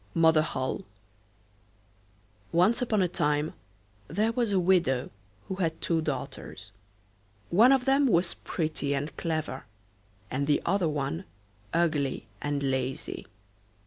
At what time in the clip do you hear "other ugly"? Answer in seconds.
10.65-12.25